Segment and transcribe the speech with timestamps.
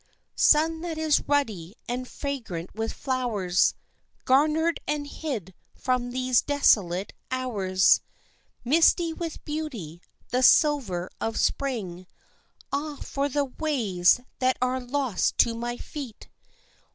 [0.33, 3.75] Sun that is ruddy and fragrant with flowers,
[4.25, 8.01] Garnered and hid from these desolate hours,
[8.65, 12.07] Misty with beauty, the silver of spring
[12.71, 16.27] Ah, for the ways that are lost to my feet!